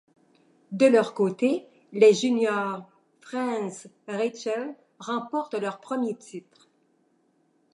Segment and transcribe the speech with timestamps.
[0.71, 6.71] De leur côté, les juniors Franz Reichel remportent leur premier titre.